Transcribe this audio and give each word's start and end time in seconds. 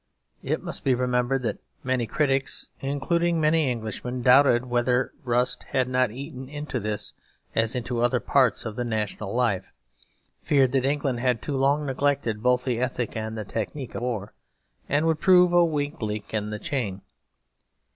It 0.41 0.63
must 0.63 0.83
be 0.83 0.95
remembered 0.95 1.43
that 1.43 1.59
many 1.83 2.07
critics, 2.07 2.69
including 2.79 3.39
many 3.39 3.69
Englishmen, 3.69 4.23
doubted 4.23 4.65
whether 4.65 4.99
a 4.99 5.09
rust 5.29 5.65
had 5.73 5.87
not 5.87 6.09
eaten 6.09 6.49
into 6.49 6.79
this 6.79 7.13
as 7.53 7.75
into 7.75 7.99
other 7.99 8.19
parts 8.19 8.65
of 8.65 8.75
the 8.75 8.83
national 8.83 9.31
life, 9.31 9.71
feared 10.41 10.71
that 10.71 10.87
England 10.87 11.19
had 11.19 11.39
too 11.39 11.55
long 11.55 11.85
neglected 11.85 12.41
both 12.41 12.63
the 12.65 12.79
ethic 12.79 13.15
and 13.15 13.37
the 13.37 13.45
technique 13.45 13.93
of 13.93 14.01
war, 14.01 14.33
and 14.89 15.05
would 15.05 15.19
prove 15.21 15.53
a 15.53 15.63
weak 15.63 16.01
link 16.01 16.33
in 16.33 16.49
the 16.49 16.57
chain. 16.57 17.03